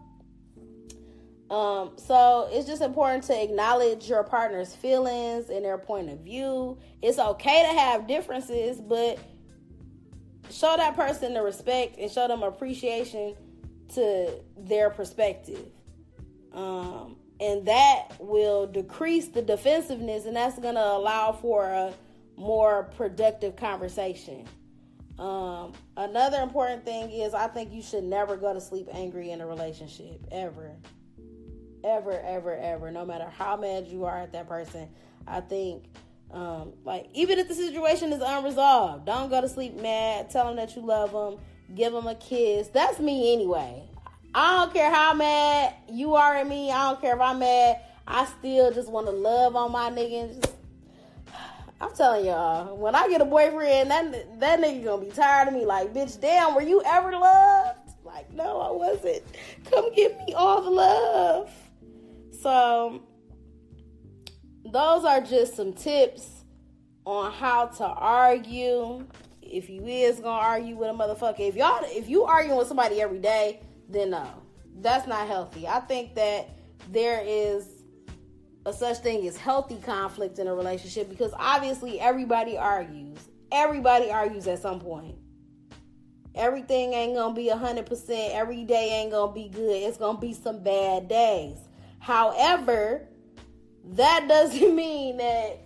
Um, 1.51 1.93
so 1.97 2.49
it's 2.53 2.67
just 2.67 2.83
important 2.83 3.25
to 3.25 3.43
acknowledge 3.43 4.09
your 4.09 4.23
partner's 4.23 4.75
feelings 4.75 5.49
and 5.49 5.65
their 5.65 5.79
point 5.79 6.11
of 6.11 6.21
view. 6.21 6.79
It's 7.01 7.19
okay 7.19 7.63
to 7.63 7.79
have 7.79 8.07
differences, 8.07 8.81
but 8.81 9.19
show 10.51 10.77
that 10.77 10.95
person 10.95 11.35
the 11.35 11.43
respect 11.43 11.99
and 11.99 12.11
show 12.11 12.29
them 12.29 12.43
appreciation 12.43 13.35
to 13.95 14.41
their 14.59 14.91
perspective. 14.91 15.67
Um, 16.53 17.17
and 17.41 17.67
that 17.67 18.09
will 18.19 18.67
decrease 18.67 19.29
the 19.29 19.43
defensiveness 19.43 20.27
and 20.27 20.37
that's 20.37 20.59
going 20.59 20.75
to 20.75 20.85
allow 20.85 21.33
for 21.33 21.65
a 21.65 21.95
more 22.37 22.85
productive 22.97 23.57
conversation. 23.57 24.47
Um, 25.19 25.73
another 25.97 26.41
important 26.41 26.85
thing 26.85 27.11
is 27.11 27.35
i 27.35 27.49
think 27.49 27.73
you 27.73 27.83
should 27.83 28.05
never 28.05 28.37
go 28.37 28.55
to 28.55 28.61
sleep 28.61 28.87
angry 28.93 29.33
in 29.33 29.41
a 29.41 29.47
relationship 29.47 30.25
ever. 30.31 30.73
Ever 31.85 32.21
ever 32.21 32.57
ever. 32.57 32.91
No 32.91 33.05
matter 33.05 33.29
how 33.29 33.57
mad 33.57 33.89
you 33.89 34.05
are 34.05 34.17
at 34.17 34.33
that 34.33 34.49
person 34.49 34.89
i 35.27 35.41
think 35.41 35.85
um, 36.31 36.73
like 36.85 37.07
even 37.15 37.39
if 37.39 37.49
the 37.49 37.55
situation 37.55 38.13
is 38.13 38.23
unresolved 38.23 39.07
don't 39.07 39.29
go 39.29 39.41
to 39.41 39.49
sleep 39.49 39.75
mad 39.81 40.31
tell 40.31 40.47
them 40.47 40.57
that 40.57 40.77
you 40.77 40.83
love 40.83 41.13
them 41.13 41.39
give 41.75 41.93
them 41.93 42.07
a 42.07 42.15
kiss. 42.15 42.69
That's 42.69 42.99
me 43.01 43.33
anyway 43.33 43.83
I 44.35 44.59
don't 44.59 44.73
care 44.73 44.91
how 44.93 45.15
mad 45.15 45.75
you 45.91 46.15
are 46.15 46.37
at 46.37 46.47
me. 46.47 46.71
I 46.71 46.91
don't 46.91 47.01
care 47.01 47.15
if 47.15 47.21
I'm 47.21 47.39
mad. 47.39 47.81
I 48.07 48.27
still 48.27 48.73
just 48.73 48.91
want 48.91 49.07
to 49.07 49.13
love 49.13 49.57
on 49.57 49.73
my 49.73 49.91
nigga. 49.91 50.41
Just, 50.41 50.55
I'm 51.81 51.95
telling 51.95 52.27
y'all, 52.27 52.77
when 52.77 52.95
I 52.95 53.09
get 53.09 53.21
a 53.21 53.25
boyfriend, 53.25 53.91
that 53.91 54.41
that 54.41 54.61
nigga 54.61 54.85
gonna 54.85 55.05
be 55.05 55.11
tired 55.11 55.49
of 55.49 55.55
me. 55.55 55.65
Like, 55.65 55.95
bitch, 55.95 56.21
damn, 56.21 56.55
were 56.55 56.63
you 56.63 56.83
ever 56.85 57.13
loved? 57.13 57.79
Like, 58.05 58.33
no, 58.33 58.61
I 58.61 58.71
wasn't. 58.71 59.23
Come 59.71 59.95
give 59.95 60.17
me 60.19 60.35
all 60.35 60.63
the 60.63 60.71
love. 60.71 61.51
So, 62.41 63.03
those 64.65 65.05
are 65.05 65.21
just 65.21 65.57
some 65.57 65.73
tips 65.73 66.45
on 67.05 67.33
how 67.33 67.67
to 67.67 67.85
argue. 67.85 69.07
If 69.43 69.71
you 69.71 69.87
is 69.87 70.21
gonna 70.21 70.43
argue 70.43 70.77
with 70.77 70.91
a 70.91 70.93
motherfucker, 70.93 71.41
if 71.41 71.57
y'all, 71.57 71.81
if 71.85 72.09
you 72.09 72.25
arguing 72.25 72.59
with 72.59 72.69
somebody 72.69 73.01
every 73.01 73.19
day 73.19 73.61
then 73.89 74.11
no, 74.11 74.27
that's 74.81 75.07
not 75.07 75.27
healthy. 75.27 75.67
I 75.67 75.81
think 75.81 76.15
that 76.15 76.49
there 76.91 77.23
is 77.25 77.67
a 78.67 78.73
such 78.73 78.99
thing 78.99 79.27
as 79.27 79.37
healthy 79.37 79.77
conflict 79.77 80.39
in 80.39 80.47
a 80.47 80.55
relationship 80.55 81.09
because 81.09 81.33
obviously 81.39 82.01
everybody 82.01 82.57
argues. 82.57 83.19
Everybody 83.51 84.11
argues 84.11 84.47
at 84.47 84.61
some 84.61 84.81
point. 84.81 85.17
Everything 86.35 86.93
ain't 86.93 87.17
gonna 87.17 87.35
be 87.35 87.51
100%. 87.51 88.31
Every 88.33 88.65
day 88.65 89.01
ain't 89.01 89.11
gonna 89.11 89.33
be 89.33 89.49
good. 89.49 89.83
It's 89.83 89.97
gonna 89.97 90.19
be 90.19 90.35
some 90.35 90.63
bad 90.63 91.09
days. 91.09 91.57
However, 91.99 93.09
that 93.93 94.27
doesn't 94.29 94.75
mean 94.77 95.17
that 95.17 95.61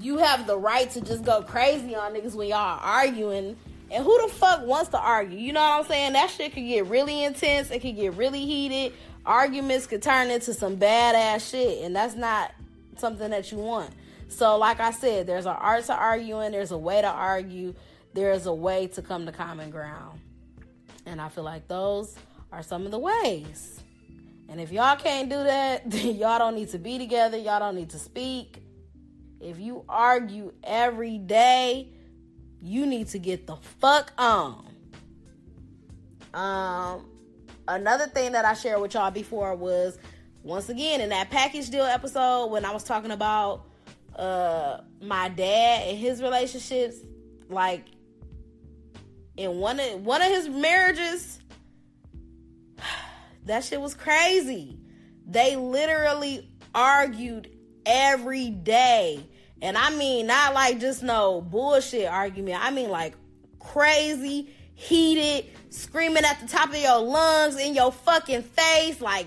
you 0.00 0.18
have 0.18 0.46
the 0.46 0.58
right 0.58 0.90
to 0.90 1.00
just 1.00 1.24
go 1.24 1.42
crazy 1.42 1.94
on 1.94 2.12
niggas 2.12 2.34
when 2.34 2.48
y'all 2.48 2.80
arguing 2.82 3.56
and 3.94 4.04
who 4.04 4.20
the 4.22 4.34
fuck 4.34 4.66
wants 4.66 4.90
to 4.90 4.98
argue? 4.98 5.38
You 5.38 5.52
know 5.52 5.60
what 5.60 5.80
I'm 5.80 5.86
saying? 5.86 6.12
That 6.14 6.28
shit 6.30 6.52
could 6.52 6.66
get 6.66 6.86
really 6.86 7.22
intense. 7.22 7.70
It 7.70 7.80
could 7.80 7.94
get 7.94 8.14
really 8.14 8.44
heated. 8.44 8.92
Arguments 9.24 9.86
could 9.86 10.02
turn 10.02 10.30
into 10.30 10.52
some 10.52 10.76
badass 10.76 11.50
shit. 11.50 11.84
And 11.84 11.94
that's 11.94 12.16
not 12.16 12.52
something 12.96 13.30
that 13.30 13.52
you 13.52 13.58
want. 13.58 13.90
So, 14.28 14.56
like 14.56 14.80
I 14.80 14.90
said, 14.90 15.28
there's 15.28 15.46
an 15.46 15.54
art 15.56 15.84
to 15.84 15.94
arguing, 15.94 16.50
there's 16.50 16.72
a 16.72 16.78
way 16.78 17.00
to 17.00 17.08
argue, 17.08 17.74
there's 18.14 18.46
a 18.46 18.52
way 18.52 18.88
to 18.88 19.02
come 19.02 19.26
to 19.26 19.32
common 19.32 19.70
ground. 19.70 20.18
And 21.06 21.20
I 21.20 21.28
feel 21.28 21.44
like 21.44 21.68
those 21.68 22.16
are 22.50 22.62
some 22.62 22.84
of 22.84 22.90
the 22.90 22.98
ways. 22.98 23.80
And 24.48 24.60
if 24.60 24.72
y'all 24.72 24.96
can't 24.96 25.30
do 25.30 25.36
that, 25.36 25.88
then 25.90 26.16
y'all 26.16 26.38
don't 26.38 26.56
need 26.56 26.70
to 26.70 26.78
be 26.78 26.98
together, 26.98 27.36
y'all 27.38 27.60
don't 27.60 27.76
need 27.76 27.90
to 27.90 27.98
speak. 27.98 28.60
If 29.40 29.60
you 29.60 29.84
argue 29.88 30.52
every 30.64 31.18
day, 31.18 31.90
you 32.64 32.86
need 32.86 33.08
to 33.08 33.18
get 33.18 33.46
the 33.46 33.56
fuck 33.56 34.10
on. 34.16 34.66
Um, 36.32 37.06
another 37.68 38.06
thing 38.06 38.32
that 38.32 38.46
I 38.46 38.54
shared 38.54 38.80
with 38.80 38.94
y'all 38.94 39.10
before 39.10 39.54
was 39.54 39.98
once 40.42 40.70
again 40.70 41.02
in 41.02 41.10
that 41.10 41.30
package 41.30 41.68
deal 41.68 41.84
episode 41.84 42.46
when 42.46 42.64
I 42.64 42.72
was 42.72 42.82
talking 42.82 43.10
about 43.10 43.66
uh 44.16 44.80
my 45.02 45.28
dad 45.28 45.88
and 45.88 45.98
his 45.98 46.22
relationships, 46.22 46.96
like 47.50 47.84
in 49.36 49.58
one 49.58 49.78
of 49.78 50.00
one 50.00 50.22
of 50.22 50.28
his 50.28 50.48
marriages, 50.48 51.40
that 53.44 53.62
shit 53.62 53.80
was 53.80 53.94
crazy. 53.94 54.78
They 55.26 55.56
literally 55.56 56.50
argued 56.74 57.50
every 57.84 58.48
day 58.48 59.28
and 59.62 59.76
I 59.78 59.90
mean, 59.90 60.26
not 60.26 60.54
like 60.54 60.80
just 60.80 61.02
no 61.02 61.40
bullshit 61.40 62.06
argument. 62.06 62.62
I 62.62 62.70
mean, 62.70 62.90
like 62.90 63.14
crazy, 63.58 64.50
heated, 64.74 65.50
screaming 65.70 66.24
at 66.24 66.40
the 66.40 66.46
top 66.46 66.68
of 66.70 66.76
your 66.76 67.00
lungs 67.00 67.56
in 67.58 67.74
your 67.74 67.92
fucking 67.92 68.42
face, 68.42 69.00
like 69.00 69.26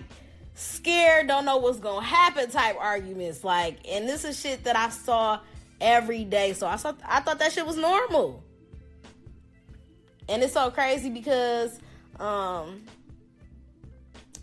scared, 0.54 1.28
don't 1.28 1.46
know 1.46 1.58
what's 1.58 1.80
gonna 1.80 2.06
happen 2.06 2.50
type 2.50 2.76
arguments. 2.80 3.44
Like, 3.44 3.78
and 3.88 4.08
this 4.08 4.26
is 4.26 4.40
shit 4.40 4.64
that 4.66 4.76
I 4.76 4.90
saw 4.90 5.40
every 5.82 6.24
day. 6.24 6.54
So 6.54 6.68
I 6.68 6.76
saw, 6.76 6.94
I 7.06 7.22
thought 7.22 7.40
that 7.40 7.52
shit 7.52 7.66
was 7.66 7.78
normal. 7.78 8.44
And 10.30 10.44
it's 10.44 10.54
so 10.54 10.70
crazy 10.72 11.10
because, 11.10 11.80
um, 12.20 12.84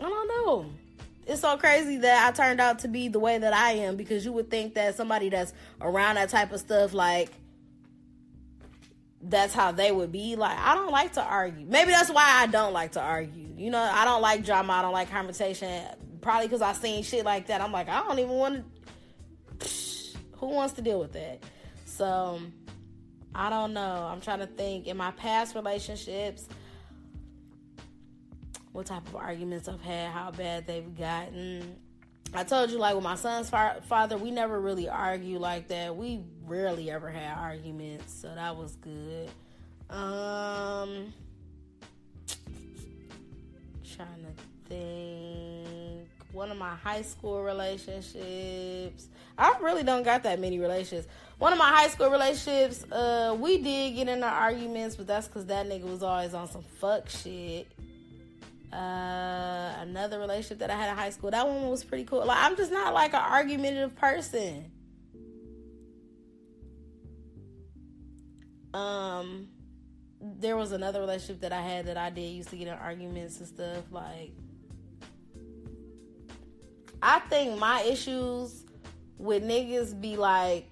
I 0.01 0.09
don't 0.09 0.29
know 0.29 0.67
it's 1.27 1.41
so 1.41 1.57
crazy 1.57 1.99
that 1.99 2.27
I 2.27 2.33
turned 2.33 2.61
out 2.61 2.81
to 2.81 2.89
be 2.89 3.09
the 3.09 3.19
way 3.19 3.39
that 3.39 3.53
I 3.53 3.73
am 3.73 3.97
because 3.97 4.25
you 4.25 4.33
would 4.33 4.51
think 4.51 4.75
that 4.75 4.95
somebody 4.95 5.29
that's 5.29 5.53
around 5.81 6.17
that 6.17 6.29
type 6.29 6.53
of 6.53 6.61
stuff, 6.61 6.93
like, 6.93 7.31
that's 9.23 9.55
how 9.55 9.73
they 9.73 9.91
would 9.91 10.13
be. 10.13 10.37
Like, 10.37 10.59
I 10.59 10.75
don't 10.75 10.91
like 10.91 11.15
to 11.15 11.23
argue. 11.23 11.67
Maybe 11.67 11.91
that's 11.91 12.11
why 12.11 12.25
I 12.43 12.47
don't 12.47 12.73
like 12.73 12.93
to 12.93 13.01
argue. 13.01 13.49
You 13.57 13.71
know, 13.71 13.81
I 13.81 14.05
don't 14.05 14.21
like 14.21 14.45
drama. 14.45 14.75
I 14.75 14.83
don't 14.83 14.93
like 14.93 15.11
conversation. 15.11 15.85
Probably 16.21 16.47
because 16.47 16.63
I've 16.63 16.77
seen 16.77 17.03
shit 17.03 17.25
like 17.25 17.47
that. 17.47 17.61
I'm 17.61 17.73
like, 17.73 17.89
I 17.89 18.01
don't 18.03 18.19
even 18.19 18.33
want 18.33 18.65
to. 19.61 19.69
Who 20.39 20.49
wants 20.49 20.75
to 20.75 20.83
deal 20.83 21.01
with 21.01 21.13
that? 21.13 21.43
So, 21.87 22.41
I 23.35 23.49
don't 23.49 23.73
know. 23.73 24.09
I'm 24.11 24.21
trying 24.21 24.41
to 24.41 24.47
think. 24.47 24.87
In 24.87 24.97
my 24.97 25.11
past 25.13 25.55
relationships, 25.55 26.49
what 28.75 28.87
type 28.87 29.07
of 29.07 29.15
arguments 29.15 29.69
I've 29.69 29.81
had, 29.81 30.11
how 30.11 30.33
bad 30.33 30.67
they've 30.67 30.99
gotten. 30.99 31.77
I 32.35 32.43
told 32.43 32.73
you, 32.73 32.79
like 32.79 32.97
with 32.97 33.05
my 33.05 33.15
son's 33.15 33.49
fa- 33.49 33.81
father, 33.87 34.19
we 34.19 34.33
never 34.33 34.61
really 34.61 34.89
argue 34.89 35.39
like 35.39 35.69
that. 35.69 35.95
We 35.95 36.25
rarely 36.45 36.91
ever 36.91 37.09
had 37.09 37.39
arguments, 37.39 38.13
so 38.13 38.35
that 38.35 38.57
was 38.57 38.75
good. 38.77 39.31
Um, 39.89 41.15
trying 43.95 44.25
to 44.25 44.69
think. 44.69 46.09
One 46.33 46.51
of 46.51 46.57
my 46.57 46.75
high 46.75 47.03
school 47.03 47.45
relationships. 47.45 49.07
I 49.39 49.57
really 49.61 49.85
don't 49.85 50.03
got 50.03 50.25
that 50.25 50.41
many 50.41 50.59
relationships. 50.59 51.07
One 51.39 51.53
of 51.53 51.61
my 51.61 51.69
high 51.69 51.89
school 51.89 52.11
relationships, 52.11 52.83
uh, 52.91 53.37
we 53.39 53.59
did 53.59 53.95
get 53.95 54.09
into 54.09 54.27
arguments, 54.27 54.97
but 54.97 55.07
that's 55.07 55.29
because 55.29 55.47
that 55.47 55.69
nigga 55.69 55.85
was 55.85 56.03
always 56.03 56.35
on 56.35 56.49
some 56.49 56.65
fuck 56.81 57.09
shit. 57.09 57.69
Uh, 58.75 59.73
another 59.83 60.19
relationship 60.19 60.59
that 60.59 60.71
I 60.71 60.75
had 60.75 60.91
in 60.91 60.97
high 60.97 61.11
school, 61.11 61.31
that 61.31 61.47
one 61.47 61.69
was 61.69 61.85
pretty 61.85 62.03
cool. 62.03 62.27
Like 62.27 62.39
I'm 62.41 62.57
just 62.57 62.73
not 62.73 62.93
like 62.93 63.15
an 63.15 63.23
argumentative 63.23 63.95
person. 63.95 64.73
Um, 68.73 69.47
there 70.21 70.57
was 70.57 70.73
another 70.73 70.99
relationship 70.99 71.43
that 71.43 71.53
I 71.53 71.63
had 71.63 71.87
that 71.87 71.97
I 71.97 72.11
did 72.11 72.23
used 72.23 72.49
to 72.49 72.57
get 72.57 72.67
in 72.67 72.75
arguments 72.75 73.39
and 73.39 73.47
stuff. 73.47 73.85
Like, 73.93 74.33
I 77.01 77.21
think 77.21 77.57
my 77.57 77.83
issues 77.83 78.65
with 79.19 79.45
niggas 79.45 80.01
be 80.01 80.17
like, 80.17 80.69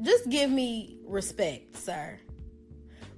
just 0.00 0.30
give 0.30 0.50
me 0.50 0.96
respect, 1.04 1.76
sir. 1.76 2.18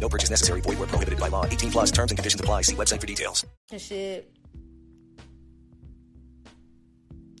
No 0.00 0.08
purchase 0.08 0.30
necessary. 0.30 0.60
Void 0.60 0.78
where 0.78 0.88
prohibited 0.88 1.18
by 1.18 1.28
law. 1.28 1.44
18 1.46 1.70
plus 1.70 1.90
terms 1.90 2.12
and 2.12 2.18
conditions 2.18 2.40
apply. 2.40 2.62
See 2.62 2.74
website 2.74 3.00
for 3.00 3.06
details. 3.06 3.44
shit. 3.76 4.32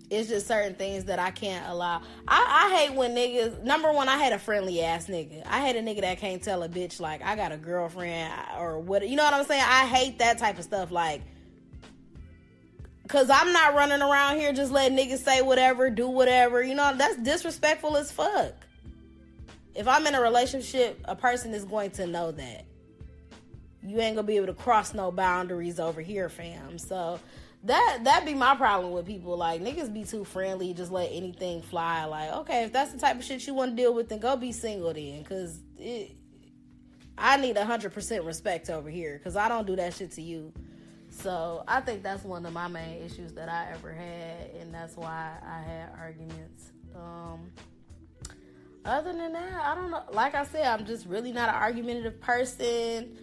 It's 0.08 0.28
just 0.28 0.46
certain 0.46 0.74
things 0.74 1.06
that 1.06 1.18
I 1.18 1.32
can't 1.32 1.68
allow. 1.68 2.00
I, 2.28 2.68
I 2.70 2.76
hate 2.76 2.94
when 2.94 3.14
niggas. 3.14 3.64
Number 3.64 3.92
one, 3.92 4.08
I 4.08 4.16
had 4.16 4.32
a 4.32 4.38
friendly 4.38 4.80
ass 4.80 5.08
nigga. 5.08 5.44
I 5.46 5.58
had 5.58 5.74
a 5.74 5.82
nigga 5.82 6.02
that 6.02 6.18
can't 6.18 6.40
tell 6.40 6.62
a 6.62 6.68
bitch 6.68 7.00
like 7.00 7.22
I 7.22 7.34
got 7.34 7.50
a 7.50 7.56
girlfriend 7.56 8.32
or 8.56 8.78
what. 8.78 9.08
You 9.08 9.16
know 9.16 9.24
what 9.24 9.34
I'm 9.34 9.44
saying? 9.44 9.64
I 9.66 9.84
hate 9.86 10.20
that 10.20 10.38
type 10.38 10.58
of 10.58 10.64
stuff. 10.64 10.92
Like, 10.92 11.22
cause 13.08 13.28
I'm 13.30 13.52
not 13.52 13.74
running 13.74 14.00
around 14.00 14.38
here 14.38 14.52
just 14.52 14.70
letting 14.70 14.96
niggas 14.96 15.24
say 15.24 15.42
whatever, 15.42 15.90
do 15.90 16.08
whatever. 16.08 16.62
You 16.62 16.76
know 16.76 16.94
that's 16.96 17.16
disrespectful 17.16 17.96
as 17.96 18.12
fuck. 18.12 18.65
If 19.76 19.86
I'm 19.86 20.06
in 20.06 20.14
a 20.14 20.20
relationship, 20.20 21.00
a 21.04 21.14
person 21.14 21.52
is 21.52 21.64
going 21.64 21.90
to 21.92 22.06
know 22.06 22.32
that 22.32 22.64
you 23.82 24.00
ain't 24.00 24.16
gonna 24.16 24.26
be 24.26 24.36
able 24.36 24.46
to 24.46 24.54
cross 24.54 24.94
no 24.94 25.12
boundaries 25.12 25.78
over 25.78 26.00
here, 26.00 26.28
fam. 26.28 26.78
So 26.78 27.20
that 27.64 28.00
that 28.04 28.24
be 28.24 28.34
my 28.34 28.56
problem 28.56 28.92
with 28.92 29.06
people. 29.06 29.36
Like 29.36 29.62
niggas 29.62 29.92
be 29.92 30.04
too 30.04 30.24
friendly, 30.24 30.74
just 30.74 30.90
let 30.90 31.10
anything 31.12 31.62
fly. 31.62 32.04
Like, 32.04 32.32
okay, 32.32 32.64
if 32.64 32.72
that's 32.72 32.92
the 32.92 32.98
type 32.98 33.16
of 33.16 33.24
shit 33.24 33.46
you 33.46 33.54
want 33.54 33.72
to 33.72 33.76
deal 33.76 33.94
with, 33.94 34.08
then 34.08 34.18
go 34.18 34.36
be 34.36 34.52
single 34.52 34.92
then, 34.92 35.24
cause 35.24 35.60
it. 35.78 36.16
I 37.18 37.38
need 37.38 37.56
hundred 37.56 37.94
percent 37.94 38.24
respect 38.24 38.68
over 38.68 38.90
here, 38.90 39.18
cause 39.22 39.36
I 39.36 39.48
don't 39.48 39.66
do 39.66 39.76
that 39.76 39.94
shit 39.94 40.10
to 40.12 40.22
you. 40.22 40.52
So 41.08 41.64
I 41.66 41.80
think 41.80 42.02
that's 42.02 42.24
one 42.24 42.44
of 42.44 42.52
my 42.52 42.68
main 42.68 43.02
issues 43.02 43.32
that 43.34 43.48
I 43.48 43.72
ever 43.72 43.92
had, 43.92 44.50
and 44.60 44.74
that's 44.74 44.96
why 44.96 45.32
I 45.42 45.62
had 45.62 45.90
arguments. 45.98 46.72
Um, 46.94 47.52
other 48.86 49.12
than 49.12 49.32
that, 49.32 49.64
I 49.64 49.74
don't 49.74 49.90
know. 49.90 50.02
Like 50.12 50.34
I 50.34 50.44
said, 50.44 50.66
I'm 50.66 50.86
just 50.86 51.06
really 51.06 51.32
not 51.32 51.48
an 51.48 51.56
argumentative 51.56 52.20
person. 52.20 53.16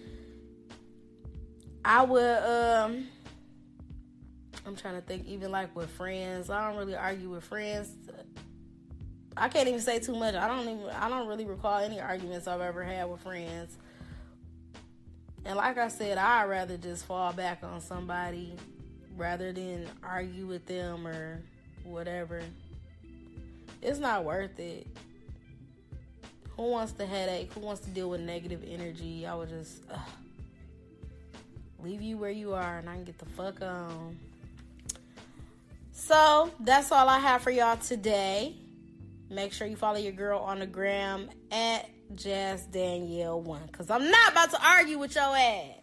I 1.86 2.04
would 2.04 2.44
um 2.44 3.08
I'm 4.66 4.76
trying 4.76 4.96
to 4.96 5.02
think 5.02 5.28
even 5.28 5.52
like 5.52 5.76
with 5.76 5.90
friends. 5.92 6.50
I 6.50 6.68
don't 6.68 6.78
really 6.78 6.96
argue 6.96 7.30
with 7.30 7.44
friends. 7.44 7.90
I 9.36 9.50
can't 9.50 9.68
even 9.68 9.82
say 9.82 10.00
too 10.00 10.16
much. 10.16 10.36
I 10.36 10.48
don't 10.48 10.62
even 10.62 10.90
I 10.90 11.10
don't 11.10 11.28
really 11.28 11.46
recall 11.46 11.80
any 11.80 12.00
arguments 12.00 12.48
I've 12.48 12.62
ever 12.62 12.84
had 12.84 13.10
with 13.10 13.22
friends. 13.22 13.78
And 15.46 15.58
like 15.58 15.78
I 15.78 15.90
said, 15.90 16.18
I'd 16.18 16.46
rather 16.46 16.78
just 16.78 17.06
fall 17.06 17.34
back 17.34 17.64
on 17.64 17.82
somebody 17.82 18.56
rather 19.18 19.52
than 19.52 19.88
argue 20.02 20.46
with 20.46 20.66
them 20.66 21.06
or 21.06 21.42
whatever. 21.84 22.42
It's 23.82 24.00
not 24.00 24.24
worth 24.24 24.58
it. 24.60 24.88
Who 26.58 26.70
wants 26.70 26.94
the 26.94 27.06
headache? 27.06 27.52
Who 27.54 27.62
wants 27.62 27.82
to 27.82 27.90
deal 27.90 28.10
with 28.10 28.22
negative 28.22 28.64
energy? 28.68 29.26
I 29.26 29.36
would 29.36 29.50
just 29.50 29.84
ugh 29.92 30.00
leave 31.84 32.02
you 32.02 32.18
where 32.18 32.32
you 32.32 32.54
are 32.54 32.78
and 32.78 32.90
I 32.90 32.96
can 32.96 33.04
get 33.04 33.18
the 33.20 33.26
fuck 33.26 33.62
on. 33.62 34.18
So 35.92 36.52
that's 36.62 36.92
all 36.92 37.10
I 37.10 37.20
have 37.20 37.42
for 37.42 37.52
y'all 37.52 37.78
today. 37.78 38.56
Make 39.30 39.54
sure 39.54 39.68
you 39.68 39.76
follow 39.76 39.98
your 39.98 40.14
girl 40.14 40.40
on 40.40 40.60
the 40.60 40.66
gram 40.66 41.30
at 41.52 41.90
Jazz 42.16 42.66
Danielle 42.66 43.42
One. 43.42 43.68
Cause 43.70 43.90
I'm 43.90 44.10
not 44.10 44.32
about 44.32 44.52
to 44.52 44.66
argue 44.66 44.98
with 44.98 45.16
your 45.16 45.36
ass. 45.36 45.83